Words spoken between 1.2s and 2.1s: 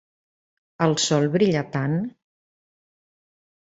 brilla tant.